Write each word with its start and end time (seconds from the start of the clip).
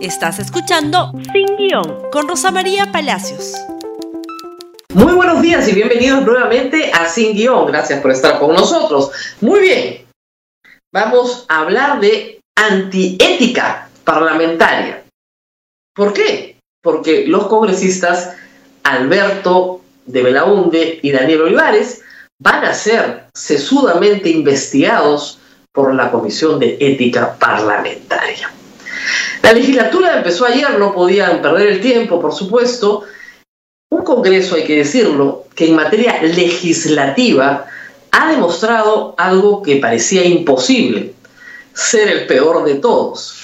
Estás 0.00 0.38
escuchando 0.38 1.10
Sin 1.32 1.56
Guión 1.56 2.08
con 2.12 2.28
Rosa 2.28 2.52
María 2.52 2.92
Palacios. 2.92 3.54
Muy 4.94 5.12
buenos 5.12 5.42
días 5.42 5.66
y 5.66 5.74
bienvenidos 5.74 6.24
nuevamente 6.24 6.92
a 6.92 7.08
Sin 7.08 7.34
Guión. 7.34 7.66
Gracias 7.66 8.00
por 8.00 8.12
estar 8.12 8.38
con 8.38 8.54
nosotros. 8.54 9.10
Muy 9.40 9.58
bien, 9.58 10.06
vamos 10.92 11.46
a 11.48 11.62
hablar 11.62 11.98
de 11.98 12.40
antiética 12.56 13.88
parlamentaria. 14.04 15.02
¿Por 15.96 16.12
qué? 16.12 16.56
Porque 16.80 17.26
los 17.26 17.48
congresistas 17.48 18.36
Alberto 18.84 19.80
de 20.06 20.22
Belaunde 20.22 21.00
y 21.02 21.10
Daniel 21.10 21.42
Olivares 21.42 22.02
van 22.40 22.64
a 22.64 22.72
ser 22.72 23.24
sesudamente 23.34 24.30
investigados 24.30 25.40
por 25.72 25.92
la 25.92 26.12
Comisión 26.12 26.60
de 26.60 26.76
Ética 26.80 27.34
Parlamentaria. 27.36 28.52
La 29.42 29.52
legislatura 29.52 30.16
empezó 30.16 30.44
ayer, 30.44 30.78
no 30.78 30.92
podían 30.92 31.40
perder 31.40 31.68
el 31.68 31.80
tiempo, 31.80 32.20
por 32.20 32.34
supuesto. 32.34 33.04
Un 33.90 34.04
Congreso, 34.04 34.56
hay 34.56 34.64
que 34.64 34.76
decirlo, 34.76 35.44
que 35.54 35.68
en 35.68 35.76
materia 35.76 36.22
legislativa 36.22 37.66
ha 38.10 38.30
demostrado 38.30 39.14
algo 39.16 39.62
que 39.62 39.76
parecía 39.76 40.24
imposible, 40.24 41.14
ser 41.72 42.08
el 42.08 42.26
peor 42.26 42.64
de 42.64 42.74
todos. 42.74 43.34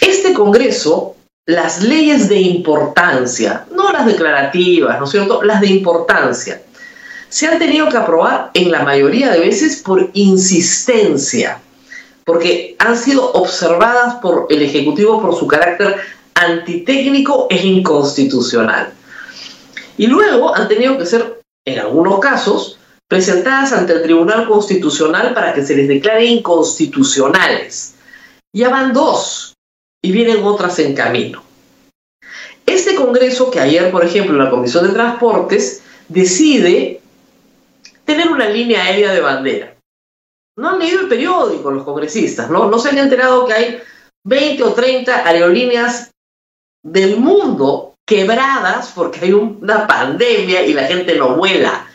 Este 0.00 0.32
Congreso, 0.32 1.16
las 1.46 1.82
leyes 1.82 2.28
de 2.28 2.40
importancia, 2.40 3.66
no 3.72 3.92
las 3.92 4.06
declarativas, 4.06 4.98
¿no 4.98 5.04
es 5.04 5.10
cierto? 5.10 5.42
Las 5.42 5.60
de 5.60 5.68
importancia, 5.68 6.62
se 7.28 7.48
han 7.48 7.58
tenido 7.58 7.88
que 7.88 7.96
aprobar 7.96 8.50
en 8.54 8.70
la 8.70 8.82
mayoría 8.82 9.30
de 9.30 9.40
veces 9.40 9.82
por 9.82 10.10
insistencia 10.14 11.60
porque 12.24 12.76
han 12.78 12.96
sido 12.96 13.32
observadas 13.32 14.16
por 14.16 14.46
el 14.50 14.62
Ejecutivo 14.62 15.20
por 15.20 15.36
su 15.36 15.46
carácter 15.46 15.96
antitécnico 16.34 17.46
e 17.50 17.66
inconstitucional. 17.66 18.92
Y 19.96 20.06
luego 20.06 20.54
han 20.54 20.66
tenido 20.66 20.98
que 20.98 21.06
ser, 21.06 21.40
en 21.66 21.78
algunos 21.78 22.18
casos, 22.18 22.78
presentadas 23.08 23.72
ante 23.72 23.92
el 23.92 24.02
Tribunal 24.02 24.48
Constitucional 24.48 25.34
para 25.34 25.52
que 25.52 25.64
se 25.64 25.76
les 25.76 25.86
declare 25.86 26.24
inconstitucionales. 26.24 27.94
Ya 28.52 28.70
van 28.70 28.92
dos 28.92 29.54
y 30.02 30.10
vienen 30.10 30.42
otras 30.44 30.78
en 30.78 30.94
camino. 30.94 31.42
Este 32.66 32.94
Congreso, 32.94 33.50
que 33.50 33.60
ayer, 33.60 33.90
por 33.90 34.04
ejemplo, 34.04 34.36
la 34.36 34.50
Comisión 34.50 34.86
de 34.86 34.92
Transportes 34.92 35.82
decide 36.08 37.00
tener 38.04 38.28
una 38.28 38.48
línea 38.48 38.82
aérea 38.82 39.12
de 39.12 39.20
bandera 39.20 39.73
no 40.56 40.70
han 40.70 40.78
leído 40.78 41.00
el 41.00 41.08
periódico 41.08 41.70
los 41.70 41.84
congresistas, 41.84 42.50
¿no? 42.50 42.68
No 42.68 42.78
se 42.78 42.90
han 42.90 42.98
enterado 42.98 43.46
que 43.46 43.52
hay 43.52 43.78
20 44.24 44.62
o 44.62 44.72
30 44.72 45.26
aerolíneas 45.26 46.10
del 46.82 47.18
mundo 47.18 47.94
quebradas 48.06 48.92
porque 48.94 49.20
hay 49.22 49.32
una 49.32 49.86
pandemia 49.86 50.64
y 50.64 50.74
la 50.74 50.84
gente 50.84 51.16
no 51.16 51.36
vuela. 51.36 51.86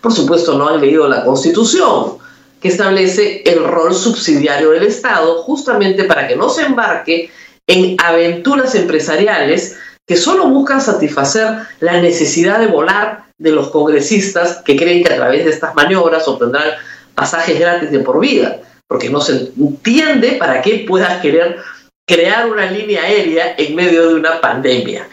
Por 0.00 0.12
supuesto, 0.12 0.56
no 0.56 0.68
han 0.68 0.80
leído 0.80 1.06
la 1.06 1.24
Constitución, 1.24 2.18
que 2.60 2.68
establece 2.68 3.42
el 3.44 3.64
rol 3.64 3.94
subsidiario 3.94 4.70
del 4.70 4.84
Estado 4.84 5.42
justamente 5.42 6.04
para 6.04 6.26
que 6.26 6.36
no 6.36 6.48
se 6.48 6.62
embarque 6.62 7.30
en 7.66 7.96
aventuras 8.02 8.74
empresariales 8.74 9.76
que 10.06 10.16
solo 10.16 10.48
buscan 10.48 10.80
satisfacer 10.80 11.58
la 11.80 12.00
necesidad 12.00 12.58
de 12.58 12.66
volar 12.66 13.26
de 13.38 13.52
los 13.52 13.68
congresistas 13.68 14.58
que 14.64 14.76
creen 14.76 15.04
que 15.04 15.12
a 15.12 15.16
través 15.16 15.44
de 15.44 15.50
estas 15.50 15.74
maniobras 15.74 16.26
obtendrán 16.26 16.70
pasajes 17.14 17.58
gratis 17.58 17.90
de 17.90 18.00
por 18.00 18.20
vida, 18.20 18.60
porque 18.88 19.10
no 19.10 19.20
se 19.20 19.52
entiende 19.56 20.32
para 20.32 20.62
qué 20.62 20.84
puedas 20.86 21.20
querer 21.20 21.58
crear 22.06 22.50
una 22.50 22.70
línea 22.70 23.02
aérea 23.02 23.54
en 23.56 23.74
medio 23.74 24.08
de 24.08 24.14
una 24.14 24.40
pandemia, 24.40 25.08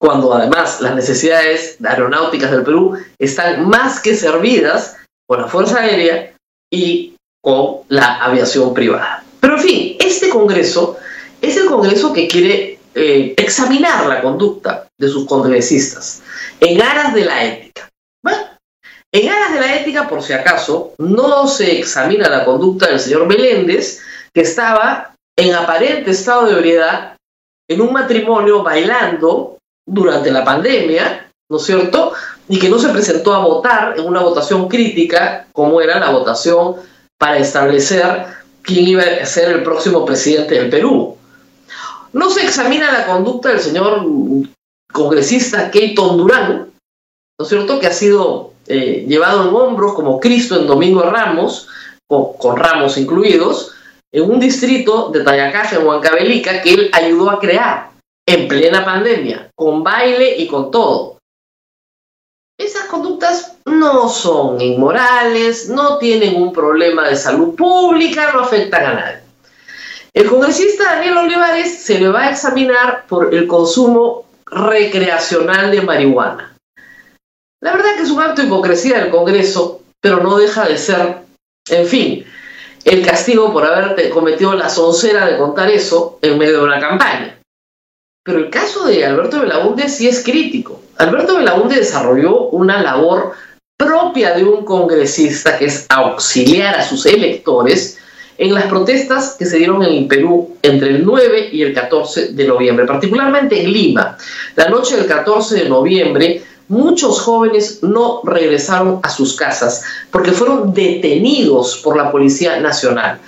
cuando 0.00 0.32
además 0.32 0.80
las 0.80 0.94
necesidades 0.94 1.76
aeronáuticas 1.84 2.50
del 2.50 2.62
Perú 2.62 2.98
están 3.18 3.68
más 3.68 4.00
que 4.00 4.14
servidas 4.14 4.96
con 5.28 5.42
la 5.42 5.48
Fuerza 5.48 5.80
Aérea 5.80 6.34
y 6.72 7.14
con 7.42 7.80
la 7.88 8.22
aviación 8.24 8.72
privada. 8.72 9.24
Pero 9.40 9.56
en 9.56 9.62
fin, 9.62 9.96
este 10.00 10.28
Congreso 10.28 10.96
es 11.40 11.56
el 11.56 11.66
Congreso 11.66 12.12
que 12.12 12.28
quiere 12.28 12.78
eh, 12.94 13.34
examinar 13.36 14.06
la 14.06 14.22
conducta 14.22 14.88
de 14.98 15.08
sus 15.08 15.26
congresistas 15.26 16.22
en 16.60 16.80
aras 16.80 17.12
de 17.12 17.24
la 17.26 17.44
ética. 17.44 17.90
En 19.16 19.30
aras 19.30 19.54
de 19.54 19.60
la 19.60 19.76
ética, 19.76 20.06
por 20.06 20.22
si 20.22 20.34
acaso, 20.34 20.92
no 20.98 21.46
se 21.46 21.78
examina 21.78 22.28
la 22.28 22.44
conducta 22.44 22.88
del 22.88 23.00
señor 23.00 23.26
Meléndez, 23.26 24.02
que 24.34 24.42
estaba 24.42 25.14
en 25.34 25.54
aparente 25.54 26.10
estado 26.10 26.44
de 26.44 26.52
ebriedad 26.52 27.16
en 27.66 27.80
un 27.80 27.94
matrimonio 27.94 28.62
bailando 28.62 29.56
durante 29.86 30.30
la 30.30 30.44
pandemia, 30.44 31.30
¿no 31.48 31.56
es 31.56 31.64
cierto? 31.64 32.12
Y 32.46 32.58
que 32.58 32.68
no 32.68 32.78
se 32.78 32.90
presentó 32.90 33.32
a 33.32 33.38
votar 33.38 33.98
en 33.98 34.04
una 34.04 34.20
votación 34.20 34.68
crítica, 34.68 35.46
como 35.54 35.80
era 35.80 35.98
la 35.98 36.10
votación 36.10 36.74
para 37.16 37.38
establecer 37.38 38.26
quién 38.60 38.86
iba 38.86 39.02
a 39.02 39.24
ser 39.24 39.50
el 39.50 39.62
próximo 39.62 40.04
presidente 40.04 40.56
del 40.56 40.68
Perú. 40.68 41.16
No 42.12 42.28
se 42.28 42.42
examina 42.42 42.92
la 42.92 43.06
conducta 43.06 43.48
del 43.48 43.60
señor 43.60 44.04
congresista 44.92 45.70
Keyton 45.70 46.18
Durán, 46.18 46.70
¿no 47.38 47.42
es 47.42 47.48
cierto?, 47.48 47.80
que 47.80 47.86
ha 47.86 47.92
sido 47.94 48.52
eh, 48.66 49.04
llevado 49.08 49.48
en 49.48 49.54
hombros 49.54 49.94
como 49.94 50.20
Cristo 50.20 50.58
en 50.58 50.66
Domingo 50.66 51.02
Ramos, 51.02 51.68
con, 52.06 52.56
ramos 52.56 52.98
incluidos, 52.98 53.72
en 54.12 54.30
un 54.30 54.40
distrito 54.40 55.10
de 55.10 55.22
Tayacaja, 55.22 55.76
en 55.76 55.86
Huancavelica, 55.86 56.62
que 56.62 56.74
él 56.74 56.90
ayudó 56.92 57.30
a 57.30 57.40
crear 57.40 57.90
en 58.26 58.48
plena 58.48 58.84
pandemia, 58.84 59.50
con 59.54 59.82
baile 59.82 60.36
y 60.38 60.46
con 60.46 60.70
todo. 60.70 61.18
Esas 62.58 62.86
conductas 62.86 63.56
no 63.66 64.08
son 64.08 64.60
inmorales, 64.60 65.68
no 65.68 65.98
tienen 65.98 66.40
un 66.40 66.52
problema 66.52 67.08
de 67.08 67.16
salud 67.16 67.54
pública, 67.54 68.32
no 68.32 68.40
afectan 68.40 68.86
a 68.86 68.94
nadie. 68.94 69.20
El 70.14 70.30
congresista 70.30 70.94
Daniel 70.94 71.18
Olivares 71.18 71.82
se 71.82 71.98
le 71.98 72.08
va 72.08 72.22
a 72.22 72.30
examinar 72.30 73.04
por 73.06 73.34
el 73.34 73.46
consumo 73.46 74.24
recreacional 74.46 75.70
de 75.70 75.82
marihuana. 75.82 76.55
La 77.60 77.72
verdad 77.72 77.96
que 77.96 78.02
es 78.02 78.10
un 78.10 78.22
acto 78.22 78.42
de 78.42 78.48
hipocresía 78.48 79.00
del 79.00 79.10
Congreso, 79.10 79.82
pero 80.00 80.22
no 80.22 80.36
deja 80.36 80.68
de 80.68 80.76
ser, 80.76 81.18
en 81.68 81.86
fin, 81.86 82.24
el 82.84 83.04
castigo 83.04 83.52
por 83.52 83.64
haber 83.64 84.10
cometido 84.10 84.54
la 84.54 84.68
soncera 84.68 85.26
de 85.26 85.38
contar 85.38 85.70
eso 85.70 86.18
en 86.22 86.38
medio 86.38 86.58
de 86.58 86.64
una 86.64 86.80
campaña. 86.80 87.38
Pero 88.24 88.38
el 88.38 88.50
caso 88.50 88.86
de 88.86 89.04
Alberto 89.04 89.40
Belaunde 89.40 89.88
sí 89.88 90.08
es 90.08 90.22
crítico. 90.22 90.82
Alberto 90.98 91.36
Belaunde 91.36 91.76
desarrolló 91.76 92.48
una 92.48 92.82
labor 92.82 93.32
propia 93.78 94.34
de 94.34 94.44
un 94.44 94.64
congresista, 94.64 95.58
que 95.58 95.66
es 95.66 95.86
auxiliar 95.88 96.74
a 96.74 96.82
sus 96.82 97.06
electores 97.06 97.98
en 98.38 98.52
las 98.52 98.64
protestas 98.66 99.36
que 99.38 99.46
se 99.46 99.58
dieron 99.58 99.82
en 99.82 99.92
el 99.92 100.06
Perú 100.06 100.56
entre 100.62 100.90
el 100.90 101.04
9 101.04 101.48
y 101.52 101.62
el 101.62 101.72
14 101.72 102.32
de 102.32 102.46
noviembre, 102.46 102.86
particularmente 102.86 103.62
en 103.62 103.72
Lima. 103.72 104.16
La 104.56 104.68
noche 104.68 104.96
del 104.96 105.06
14 105.06 105.64
de 105.64 105.68
noviembre 105.68 106.42
muchos 106.68 107.20
jóvenes 107.20 107.82
no 107.82 108.20
regresaron 108.24 109.00
a 109.02 109.10
sus 109.10 109.36
casas 109.36 109.84
porque 110.10 110.32
fueron 110.32 110.74
detenidos 110.74 111.78
por 111.78 111.96
la 111.96 112.10
Policía 112.10 112.60
Nacional, 112.60 113.20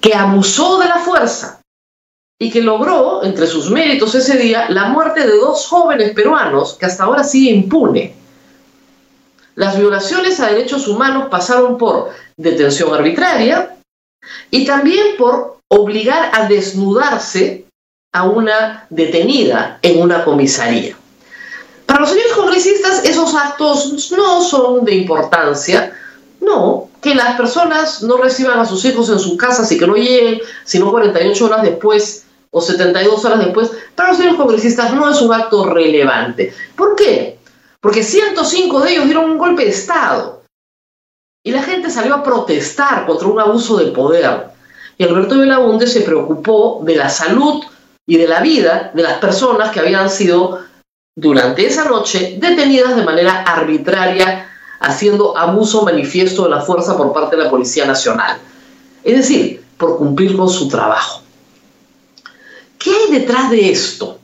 que 0.00 0.14
abusó 0.14 0.78
de 0.78 0.86
la 0.86 0.98
fuerza 0.98 1.60
y 2.38 2.50
que 2.50 2.62
logró, 2.62 3.24
entre 3.24 3.46
sus 3.46 3.70
méritos 3.70 4.14
ese 4.14 4.36
día, 4.36 4.68
la 4.68 4.86
muerte 4.86 5.26
de 5.26 5.36
dos 5.36 5.66
jóvenes 5.66 6.12
peruanos 6.12 6.74
que 6.74 6.86
hasta 6.86 7.04
ahora 7.04 7.24
sigue 7.24 7.50
impune. 7.50 8.14
Las 9.54 9.78
violaciones 9.78 10.40
a 10.40 10.48
derechos 10.48 10.88
humanos 10.88 11.28
pasaron 11.30 11.78
por 11.78 12.10
detención 12.36 12.92
arbitraria 12.92 13.76
y 14.50 14.64
también 14.66 15.16
por 15.16 15.58
obligar 15.68 16.30
a 16.34 16.48
desnudarse 16.48 17.66
a 18.12 18.24
una 18.24 18.86
detenida 18.90 19.78
en 19.82 20.02
una 20.02 20.24
comisaría. 20.24 20.96
Para 21.86 22.00
los 22.00 22.10
señores 22.10 22.32
congresistas 22.32 23.04
esos 23.04 23.34
actos 23.34 24.10
no 24.12 24.40
son 24.42 24.84
de 24.84 24.94
importancia, 24.94 25.92
no, 26.40 26.88
que 27.00 27.14
las 27.14 27.36
personas 27.36 28.02
no 28.02 28.16
reciban 28.16 28.58
a 28.58 28.66
sus 28.66 28.84
hijos 28.84 29.08
en 29.10 29.18
sus 29.18 29.36
casas 29.36 29.70
y 29.72 29.78
que 29.78 29.86
no 29.86 29.94
lleguen 29.94 30.40
sino 30.64 30.90
48 30.90 31.44
horas 31.44 31.62
después 31.62 32.24
o 32.50 32.60
72 32.60 33.24
horas 33.24 33.40
después, 33.40 33.70
para 33.96 34.10
los 34.10 34.18
señores 34.18 34.38
congresistas 34.38 34.94
no 34.94 35.10
es 35.10 35.20
un 35.20 35.32
acto 35.34 35.66
relevante. 35.66 36.54
¿Por 36.76 36.94
qué? 36.94 37.38
Porque 37.80 38.02
105 38.02 38.80
de 38.80 38.92
ellos 38.92 39.04
dieron 39.06 39.30
un 39.30 39.38
golpe 39.38 39.64
de 39.64 39.70
Estado 39.70 40.42
y 41.42 41.50
la 41.50 41.62
gente 41.62 41.90
salió 41.90 42.14
a 42.14 42.22
protestar 42.22 43.06
contra 43.06 43.28
un 43.28 43.40
abuso 43.40 43.76
de 43.76 43.86
poder. 43.90 44.46
Y 44.96 45.04
Alberto 45.04 45.38
Belaunde 45.38 45.86
se 45.86 46.00
preocupó 46.02 46.80
de 46.84 46.96
la 46.96 47.08
salud 47.08 47.64
y 48.06 48.16
de 48.16 48.28
la 48.28 48.40
vida 48.40 48.92
de 48.94 49.02
las 49.02 49.18
personas 49.18 49.70
que 49.70 49.80
habían 49.80 50.08
sido 50.08 50.60
durante 51.16 51.64
esa 51.64 51.84
noche 51.84 52.36
detenidas 52.38 52.96
de 52.96 53.04
manera 53.04 53.42
arbitraria, 53.42 54.50
haciendo 54.80 55.36
abuso 55.38 55.82
manifiesto 55.82 56.44
de 56.44 56.50
la 56.50 56.60
fuerza 56.60 56.96
por 56.96 57.12
parte 57.12 57.36
de 57.36 57.44
la 57.44 57.50
Policía 57.50 57.86
Nacional. 57.86 58.38
Es 59.02 59.16
decir, 59.16 59.62
por 59.76 59.96
cumplir 59.96 60.36
con 60.36 60.48
su 60.50 60.68
trabajo. 60.68 61.22
¿Qué 62.78 62.90
hay 62.90 63.18
detrás 63.18 63.50
de 63.50 63.70
esto? 63.70 64.18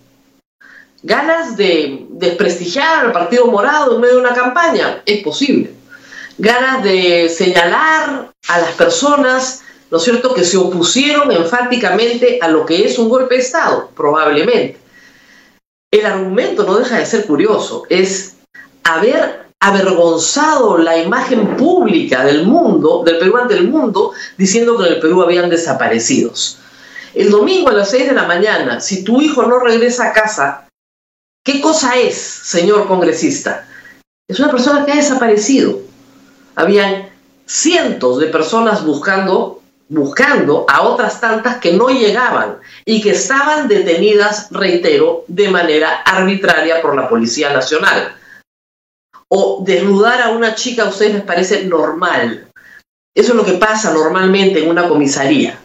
¿Ganas 1.02 1.56
de 1.56 2.06
desprestigiar 2.10 3.06
al 3.06 3.12
Partido 3.12 3.46
Morado 3.46 3.94
en 3.94 4.00
medio 4.00 4.16
de 4.16 4.20
una 4.20 4.34
campaña? 4.34 5.02
Es 5.06 5.22
posible. 5.22 5.72
¿Ganas 6.36 6.82
de 6.82 7.28
señalar 7.28 8.32
a 8.48 8.58
las 8.58 8.72
personas, 8.72 9.62
¿no 9.90 9.96
es 9.96 10.04
cierto?, 10.04 10.34
que 10.34 10.44
se 10.44 10.56
opusieron 10.58 11.31
enfáticamente 11.31 12.38
a 12.43 12.48
lo 12.48 12.66
que 12.66 12.84
es 12.84 12.98
un 12.98 13.08
golpe 13.08 13.36
de 13.36 13.43
Estado? 13.43 13.90
Probablemente. 13.96 14.80
El 15.92 16.06
argumento 16.06 16.64
no 16.64 16.78
deja 16.78 16.98
de 16.98 17.06
ser 17.06 17.26
curioso, 17.26 17.84
es 17.88 18.37
haber 18.84 19.50
avergonzado 19.60 20.78
la 20.78 20.96
imagen 20.96 21.56
pública 21.56 22.25
del 22.25 22.46
mundo, 22.46 23.02
del 23.04 23.19
Perú 23.19 23.37
ante 23.37 23.54
el 23.54 23.69
mundo, 23.69 24.12
diciendo 24.38 24.78
que 24.78 24.87
en 24.87 24.94
el 24.94 25.00
Perú 25.00 25.22
habían 25.22 25.50
desaparecidos. 25.50 26.58
El 27.14 27.31
domingo 27.31 27.70
a 27.70 27.72
las 27.72 27.90
6 27.90 28.08
de 28.08 28.14
la 28.14 28.26
mañana, 28.26 28.81
si 28.81 29.04
tu 29.04 29.20
hijo 29.20 29.42
no 29.42 29.58
regresa 29.58 30.08
a 30.08 30.12
casa, 30.12 30.69
¿qué 31.44 31.60
cosa 31.60 31.96
es, 31.96 32.16
señor 32.16 32.86
congresista? 32.86 33.66
Es 34.28 34.38
una 34.38 34.50
persona 34.50 34.86
que 34.86 34.93
ha 34.93 34.96
desaparecido. 34.96 35.81
Habían 36.54 37.10
cientos 37.46 38.20
de 38.20 38.28
personas 38.28 38.84
buscando, 38.84 39.59
buscando 39.90 40.66
a 40.69 40.82
otras 40.82 41.20
tantas 41.20 41.58
que 41.58 41.72
no 41.72 41.88
llegaban 41.88 42.58
y 42.84 43.02
que 43.02 43.10
estaban 43.10 43.66
detenidas, 43.66 44.48
reitero, 44.52 45.25
de 45.26 45.50
manera 45.50 46.02
arbitraria 46.02 46.81
por 46.81 46.94
la 46.94 47.08
Policía 47.08 47.52
Nacional. 47.52 48.16
O 49.28 49.62
desnudar 49.66 50.22
a 50.22 50.28
una 50.31 50.54
chica 50.54 50.84
a 50.84 50.88
ustedes 50.88 51.14
les 51.14 51.22
parece 51.25 51.64
normal. 51.64 52.48
Eso 53.14 53.32
es 53.32 53.37
lo 53.37 53.44
que 53.44 53.54
pasa 53.54 53.92
normalmente 53.92 54.62
en 54.62 54.70
una 54.70 54.88
comisaría. 54.88 55.58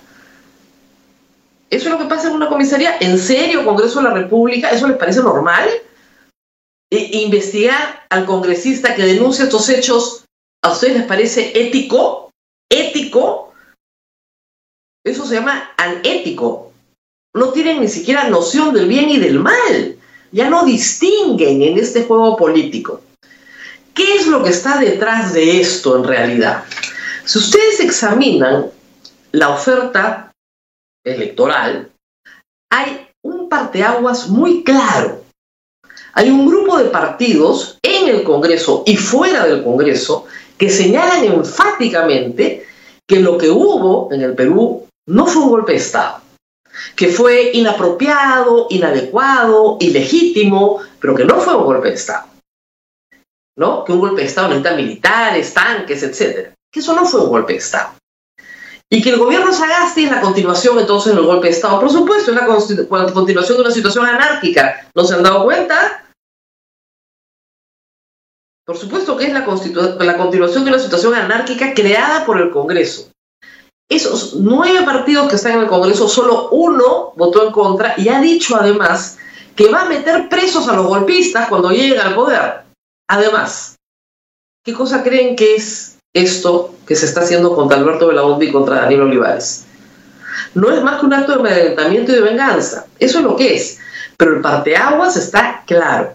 ¿Eso 1.69 1.85
es 1.85 1.91
lo 1.91 1.99
que 1.99 2.05
pasa 2.05 2.27
en 2.27 2.35
una 2.35 2.49
comisaría? 2.49 2.97
¿En 2.99 3.19
serio, 3.19 3.63
Congreso 3.63 3.99
de 3.99 4.09
la 4.09 4.15
República? 4.15 4.71
¿Eso 4.71 4.87
les 4.87 4.97
parece 4.97 5.21
normal? 5.21 5.69
E 6.91 7.19
¿Investigar 7.19 8.05
al 8.09 8.25
congresista 8.25 8.95
que 8.95 9.03
denuncia 9.03 9.45
estos 9.45 9.69
hechos 9.69 10.25
a 10.63 10.71
ustedes 10.71 10.97
les 10.97 11.05
parece 11.05 11.51
ético? 11.55 11.61
¿Ético? 11.63 12.24
Se 15.25 15.35
llama 15.35 15.71
anético. 15.77 16.71
No 17.33 17.49
tienen 17.49 17.81
ni 17.81 17.87
siquiera 17.87 18.29
noción 18.29 18.73
del 18.73 18.87
bien 18.87 19.09
y 19.09 19.17
del 19.17 19.39
mal. 19.39 19.97
Ya 20.31 20.49
no 20.49 20.65
distinguen 20.65 21.61
en 21.61 21.77
este 21.77 22.03
juego 22.03 22.37
político. 22.37 23.01
¿Qué 23.93 24.15
es 24.15 24.27
lo 24.27 24.43
que 24.43 24.49
está 24.49 24.77
detrás 24.77 25.33
de 25.33 25.61
esto 25.61 25.97
en 25.97 26.03
realidad? 26.03 26.63
Si 27.23 27.39
ustedes 27.39 27.79
examinan 27.79 28.67
la 29.31 29.49
oferta 29.49 30.31
electoral, 31.03 31.89
hay 32.69 33.07
un 33.23 33.49
parteaguas 33.49 34.27
muy 34.27 34.63
claro. 34.63 35.23
Hay 36.13 36.29
un 36.29 36.45
grupo 36.45 36.77
de 36.77 36.85
partidos 36.85 37.79
en 37.81 38.09
el 38.09 38.23
Congreso 38.23 38.83
y 38.85 38.95
fuera 38.95 39.45
del 39.45 39.63
Congreso 39.63 40.25
que 40.57 40.69
señalan 40.69 41.23
enfáticamente 41.25 42.65
que 43.07 43.19
lo 43.19 43.37
que 43.37 43.49
hubo 43.49 44.11
en 44.11 44.21
el 44.21 44.33
Perú 44.33 44.84
no 45.07 45.25
fue 45.27 45.43
un 45.43 45.49
golpe 45.49 45.73
de 45.73 45.77
Estado, 45.77 46.21
que 46.95 47.09
fue 47.09 47.51
inapropiado, 47.53 48.67
inadecuado, 48.69 49.77
ilegítimo, 49.79 50.81
pero 50.99 51.15
que 51.15 51.25
no 51.25 51.39
fue 51.39 51.55
un 51.55 51.65
golpe 51.65 51.89
de 51.89 51.95
Estado. 51.95 52.27
¿No? 53.57 53.85
Que 53.85 53.93
un 53.93 53.99
golpe 53.99 54.21
de 54.21 54.27
Estado 54.27 54.49
necesita 54.49 54.75
militares, 54.75 55.53
tanques, 55.53 56.03
etc. 56.03 56.53
Que 56.71 56.79
eso 56.79 56.93
no 56.93 57.05
fue 57.05 57.21
un 57.21 57.29
golpe 57.29 57.53
de 57.53 57.59
Estado. 57.59 57.93
Y 58.89 59.01
que 59.01 59.11
el 59.11 59.17
gobierno 59.17 59.51
Sagasti 59.51 60.05
es 60.05 60.11
la 60.11 60.21
continuación 60.21 60.77
entonces 60.77 61.15
del 61.15 61.25
golpe 61.25 61.47
de 61.47 61.53
Estado. 61.53 61.79
Por 61.79 61.89
supuesto, 61.91 62.31
es 62.31 62.37
la 62.37 62.45
continuación 63.13 63.57
de 63.57 63.63
una 63.63 63.71
situación 63.71 64.05
anárquica. 64.05 64.89
¿No 64.93 65.03
se 65.05 65.15
han 65.15 65.23
dado 65.23 65.43
cuenta? 65.45 66.05
Por 68.65 68.77
supuesto 68.77 69.15
que 69.15 69.25
es 69.25 69.33
la, 69.33 69.41
la 69.41 70.17
continuación 70.17 70.65
de 70.65 70.71
una 70.71 70.79
situación 70.79 71.13
anárquica 71.13 71.73
creada 71.73 72.25
por 72.25 72.41
el 72.41 72.51
Congreso. 72.51 73.11
Esos 73.89 74.35
nueve 74.35 74.81
partidos 74.83 75.29
que 75.29 75.35
están 75.35 75.53
en 75.53 75.59
el 75.61 75.67
Congreso, 75.67 76.07
solo 76.07 76.49
uno 76.49 77.13
votó 77.15 77.45
en 77.45 77.51
contra 77.51 77.93
y 77.97 78.09
ha 78.09 78.19
dicho 78.19 78.55
además 78.55 79.17
que 79.55 79.69
va 79.69 79.81
a 79.81 79.89
meter 79.89 80.27
presos 80.27 80.67
a 80.67 80.75
los 80.75 80.87
golpistas 80.87 81.47
cuando 81.47 81.69
lleguen 81.69 81.99
al 81.99 82.15
poder. 82.15 82.63
Además, 83.07 83.75
¿qué 84.63 84.73
cosa 84.73 85.03
creen 85.03 85.35
que 85.35 85.55
es 85.55 85.95
esto 86.15 86.73
que 86.87 86.95
se 86.95 87.05
está 87.05 87.21
haciendo 87.21 87.53
contra 87.53 87.77
Alberto 87.77 88.07
Belaúnde 88.07 88.45
y 88.45 88.51
contra 88.51 88.81
Daniel 88.81 89.01
Olivares. 89.01 89.65
No 90.55 90.71
es 90.71 90.81
más 90.81 90.99
que 90.99 91.05
un 91.05 91.13
acto 91.13 91.33
de 91.33 91.39
amedrentamiento 91.39 92.11
y 92.11 92.15
de 92.15 92.21
venganza. 92.21 92.87
Eso 92.97 93.19
es 93.19 93.25
lo 93.25 93.35
que 93.35 93.55
es. 93.55 93.79
Pero 94.17 94.35
el 94.35 94.41
parteaguas 94.41 95.17
está 95.17 95.63
claro. 95.67 96.13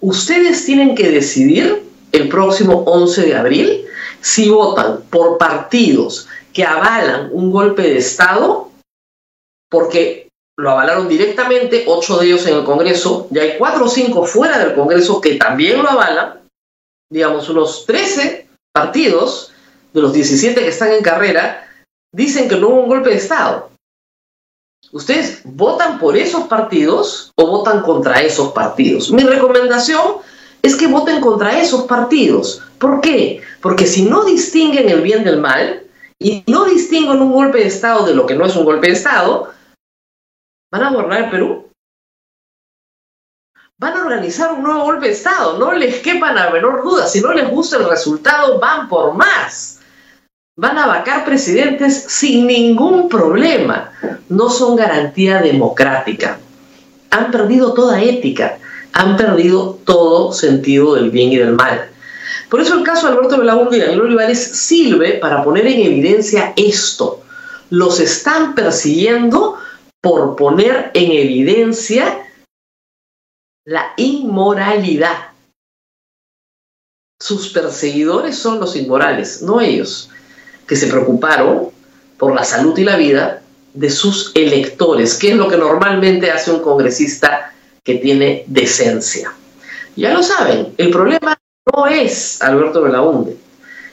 Ustedes 0.00 0.66
tienen 0.66 0.94
que 0.94 1.10
decidir 1.10 1.82
el 2.12 2.28
próximo 2.28 2.82
11 2.86 3.22
de 3.22 3.36
abril 3.36 3.84
si 4.20 4.50
votan 4.50 5.00
por 5.08 5.38
partidos 5.38 6.28
que 6.52 6.64
avalan 6.64 7.30
un 7.32 7.50
golpe 7.50 7.82
de 7.82 7.98
Estado, 7.98 8.70
porque 9.70 10.28
lo 10.58 10.70
avalaron 10.70 11.08
directamente, 11.08 11.84
ocho 11.86 12.18
de 12.18 12.26
ellos 12.26 12.46
en 12.46 12.56
el 12.56 12.64
Congreso, 12.64 13.28
y 13.30 13.38
hay 13.38 13.58
cuatro 13.58 13.84
o 13.84 13.88
cinco 13.88 14.24
fuera 14.24 14.58
del 14.58 14.74
Congreso 14.74 15.20
que 15.20 15.36
también 15.36 15.82
lo 15.82 15.88
avalan, 15.88 16.40
digamos 17.10 17.48
unos 17.48 17.86
13 17.86 18.48
partidos, 18.72 19.52
de 19.92 20.02
los 20.02 20.12
17 20.12 20.60
que 20.60 20.68
están 20.68 20.92
en 20.92 21.02
carrera, 21.02 21.66
dicen 22.12 22.48
que 22.48 22.56
no 22.56 22.68
hubo 22.68 22.82
un 22.82 22.88
golpe 22.88 23.10
de 23.10 23.16
Estado. 23.16 23.70
¿Ustedes 24.92 25.40
votan 25.44 25.98
por 25.98 26.16
esos 26.16 26.44
partidos 26.44 27.32
o 27.36 27.46
votan 27.46 27.82
contra 27.82 28.22
esos 28.22 28.52
partidos? 28.52 29.10
Mi 29.10 29.22
recomendación 29.22 30.18
es 30.62 30.76
que 30.76 30.86
voten 30.86 31.20
contra 31.20 31.60
esos 31.60 31.84
partidos. 31.84 32.62
¿Por 32.78 33.00
qué? 33.00 33.42
Porque 33.60 33.86
si 33.86 34.02
no 34.02 34.24
distinguen 34.24 34.88
el 34.88 35.02
bien 35.02 35.24
del 35.24 35.40
mal 35.40 35.82
y 36.20 36.44
no 36.46 36.64
distinguen 36.64 37.20
un 37.20 37.32
golpe 37.32 37.58
de 37.58 37.66
Estado 37.66 38.06
de 38.06 38.14
lo 38.14 38.26
que 38.26 38.34
no 38.34 38.46
es 38.46 38.56
un 38.56 38.64
golpe 38.64 38.88
de 38.88 38.94
Estado, 38.94 39.52
van 40.70 40.82
a 40.82 40.90
gobernar 40.90 41.24
el 41.24 41.30
Perú 41.30 41.68
van 43.78 43.96
a 43.96 44.02
organizar 44.02 44.52
un 44.52 44.64
nuevo 44.64 44.82
golpe 44.84 45.06
de 45.06 45.12
Estado. 45.12 45.58
No 45.58 45.72
les 45.72 46.00
quepan 46.00 46.36
a 46.36 46.50
menor 46.50 46.82
duda. 46.82 47.06
Si 47.06 47.20
no 47.20 47.32
les 47.32 47.48
gusta 47.48 47.76
el 47.76 47.88
resultado, 47.88 48.58
van 48.58 48.88
por 48.88 49.14
más. 49.14 49.80
Van 50.56 50.76
a 50.76 50.86
vacar 50.86 51.24
presidentes 51.24 52.04
sin 52.08 52.46
ningún 52.46 53.08
problema. 53.08 53.92
No 54.28 54.50
son 54.50 54.76
garantía 54.76 55.40
democrática. 55.40 56.40
Han 57.10 57.30
perdido 57.30 57.72
toda 57.72 58.02
ética. 58.02 58.58
Han 58.92 59.16
perdido 59.16 59.78
todo 59.84 60.32
sentido 60.32 60.96
del 60.96 61.10
bien 61.10 61.30
y 61.30 61.36
del 61.36 61.52
mal. 61.52 61.88
Por 62.48 62.60
eso 62.60 62.78
el 62.78 62.84
caso 62.84 63.06
de 63.06 63.12
Alberto 63.12 63.38
Belaúnde 63.38 63.76
y 63.76 63.80
Daniel 63.80 64.02
Olivares 64.02 64.42
sirve 64.42 65.14
para 65.14 65.44
poner 65.44 65.66
en 65.66 65.80
evidencia 65.80 66.54
esto. 66.56 67.22
Los 67.70 68.00
están 68.00 68.54
persiguiendo 68.54 69.58
por 70.00 70.36
poner 70.36 70.90
en 70.94 71.12
evidencia 71.12 72.26
la 73.66 73.92
inmoralidad. 73.98 75.32
Sus 77.20 77.50
perseguidores 77.50 78.38
son 78.38 78.60
los 78.60 78.76
inmorales, 78.76 79.42
no 79.42 79.60
ellos, 79.60 80.08
que 80.66 80.76
se 80.76 80.86
preocuparon 80.86 81.70
por 82.16 82.34
la 82.34 82.44
salud 82.44 82.78
y 82.78 82.84
la 82.84 82.96
vida 82.96 83.42
de 83.74 83.90
sus 83.90 84.32
electores, 84.34 85.18
que 85.18 85.32
es 85.32 85.36
lo 85.36 85.48
que 85.48 85.58
normalmente 85.58 86.30
hace 86.30 86.50
un 86.50 86.60
congresista 86.60 87.52
que 87.84 87.96
tiene 87.96 88.44
decencia. 88.46 89.34
Ya 89.96 90.14
lo 90.14 90.22
saben, 90.22 90.72
el 90.78 90.90
problema 90.90 91.36
no 91.74 91.86
es 91.86 92.42
Alberto 92.42 92.82
Belaunde, 92.82 93.36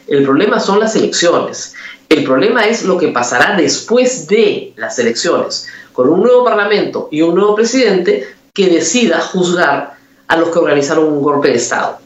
el 0.07 0.23
problema 0.23 0.59
son 0.59 0.79
las 0.79 0.95
elecciones. 0.95 1.73
El 2.09 2.23
problema 2.23 2.67
es 2.67 2.83
lo 2.83 2.97
que 2.97 3.07
pasará 3.07 3.55
después 3.57 4.27
de 4.27 4.73
las 4.75 4.99
elecciones, 4.99 5.67
con 5.91 6.09
un 6.09 6.21
nuevo 6.21 6.43
parlamento 6.43 7.07
y 7.11 7.21
un 7.21 7.35
nuevo 7.35 7.55
presidente 7.55 8.27
que 8.53 8.69
decida 8.69 9.19
juzgar 9.21 9.95
a 10.27 10.37
los 10.37 10.49
que 10.49 10.59
organizaron 10.59 11.05
un 11.05 11.21
golpe 11.21 11.49
de 11.49 11.55
Estado. 11.55 11.97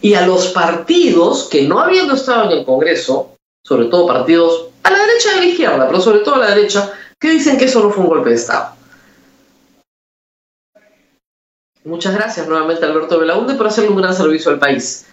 Y 0.00 0.14
a 0.14 0.26
los 0.26 0.48
partidos 0.48 1.48
que 1.50 1.66
no 1.66 1.80
habiendo 1.80 2.14
estado 2.14 2.50
en 2.50 2.58
el 2.58 2.64
Congreso, 2.64 3.36
sobre 3.64 3.86
todo 3.86 4.06
partidos 4.06 4.66
a 4.82 4.90
la 4.90 4.98
derecha 4.98 5.28
y 5.34 5.36
a 5.36 5.40
la 5.40 5.46
izquierda, 5.46 5.86
pero 5.86 6.00
sobre 6.00 6.20
todo 6.20 6.36
a 6.36 6.38
la 6.38 6.54
derecha, 6.54 6.92
que 7.18 7.30
dicen 7.30 7.58
que 7.58 7.66
eso 7.66 7.82
no 7.82 7.90
fue 7.90 8.04
un 8.04 8.10
golpe 8.10 8.30
de 8.30 8.36
Estado. 8.36 8.70
Muchas 11.84 12.14
gracias 12.14 12.46
nuevamente 12.46 12.84
Alberto 12.84 13.18
Belaunde 13.18 13.54
por 13.54 13.66
hacerle 13.66 13.90
un 13.90 13.96
gran 13.96 14.14
servicio 14.14 14.52
al 14.52 14.58
país. 14.58 15.06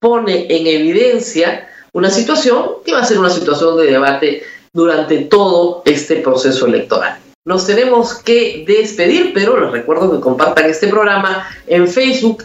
Pone 0.00 0.46
en 0.48 0.66
evidencia 0.66 1.68
una 1.92 2.10
situación 2.10 2.66
que 2.84 2.92
va 2.92 3.00
a 3.00 3.04
ser 3.04 3.18
una 3.18 3.30
situación 3.30 3.76
de 3.76 3.86
debate 3.86 4.42
durante 4.72 5.18
todo 5.18 5.82
este 5.84 6.16
proceso 6.16 6.66
electoral. 6.66 7.18
Nos 7.44 7.64
tenemos 7.64 8.14
que 8.14 8.64
despedir, 8.66 9.32
pero 9.32 9.58
les 9.60 9.70
recuerdo 9.70 10.10
que 10.10 10.20
compartan 10.20 10.68
este 10.68 10.88
programa 10.88 11.48
en 11.68 11.86
Facebook, 11.86 12.44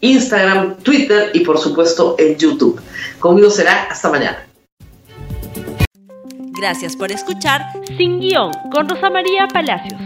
Instagram, 0.00 0.76
Twitter 0.78 1.30
y 1.32 1.40
por 1.40 1.58
supuesto 1.58 2.16
en 2.18 2.36
YouTube. 2.36 2.80
Conmigo 3.20 3.50
será 3.50 3.84
hasta 3.84 4.10
mañana. 4.10 4.46
Gracias 6.58 6.96
por 6.96 7.12
escuchar 7.12 7.62
Sin 7.96 8.18
Guión 8.18 8.50
con 8.72 8.88
Rosa 8.88 9.10
María 9.10 9.46
Palacios. 9.46 10.05